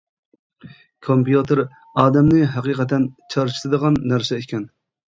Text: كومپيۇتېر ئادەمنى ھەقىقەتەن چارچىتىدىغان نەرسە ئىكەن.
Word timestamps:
كومپيۇتېر 1.07 1.61
ئادەمنى 2.05 2.41
ھەقىقەتەن 2.57 3.09
چارچىتىدىغان 3.37 4.05
نەرسە 4.11 4.45
ئىكەن. 4.45 4.71